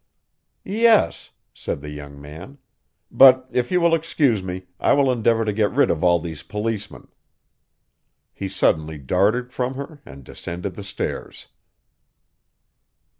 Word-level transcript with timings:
"Yes," 0.65 1.29
said 1.53 1.81
the 1.81 1.91
young 1.91 2.19
man, 2.19 2.57
"but 3.11 3.47
if 3.51 3.69
you 3.71 3.79
will 3.79 3.93
excuse 3.93 4.41
me 4.41 4.65
I 4.79 4.93
will 4.93 5.11
endeavor 5.11 5.45
to 5.45 5.53
get 5.53 5.69
rid 5.69 5.91
of 5.91 6.03
all 6.03 6.19
these 6.19 6.41
policemen." 6.41 7.07
He 8.33 8.47
suddenly 8.47 8.97
darted 8.97 9.53
from 9.53 9.75
her 9.75 10.01
and 10.03 10.23
descended 10.23 10.73
the 10.73 10.83
stairs. 10.83 11.49